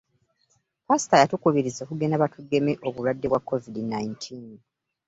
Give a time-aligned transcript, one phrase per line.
[0.87, 4.49] Pasita yatukubiriza okugenda batugeme obulwadde bwa covid nineteen.